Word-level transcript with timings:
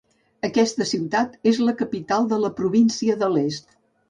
Aquesta 0.47 0.87
ciutat 0.91 1.35
és 1.51 1.59
la 1.67 1.75
capital 1.83 2.27
de 2.33 2.41
la 2.47 2.53
província 2.63 3.19
de 3.25 3.31
l'est. 3.37 3.79